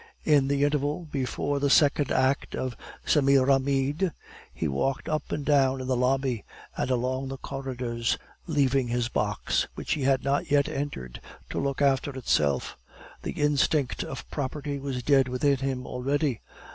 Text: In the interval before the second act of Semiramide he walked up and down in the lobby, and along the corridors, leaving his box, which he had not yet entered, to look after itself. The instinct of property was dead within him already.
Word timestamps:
In 0.23 0.47
the 0.47 0.63
interval 0.63 1.07
before 1.11 1.59
the 1.59 1.69
second 1.69 2.11
act 2.11 2.55
of 2.55 2.75
Semiramide 3.05 4.11
he 4.51 4.67
walked 4.67 5.07
up 5.07 5.31
and 5.31 5.45
down 5.45 5.79
in 5.79 5.85
the 5.85 5.95
lobby, 5.95 6.43
and 6.75 6.89
along 6.89 7.27
the 7.27 7.37
corridors, 7.37 8.17
leaving 8.47 8.87
his 8.87 9.09
box, 9.09 9.67
which 9.75 9.91
he 9.93 10.01
had 10.01 10.23
not 10.23 10.49
yet 10.49 10.67
entered, 10.67 11.21
to 11.51 11.59
look 11.59 11.83
after 11.83 12.09
itself. 12.17 12.75
The 13.21 13.33
instinct 13.33 14.03
of 14.03 14.27
property 14.31 14.79
was 14.79 15.03
dead 15.03 15.27
within 15.27 15.57
him 15.57 15.85
already. 15.85 16.41